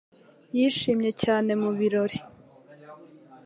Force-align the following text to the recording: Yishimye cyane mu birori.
Yishimye 0.57 1.11
cyane 1.23 1.51
mu 1.61 1.71
birori. 1.77 2.19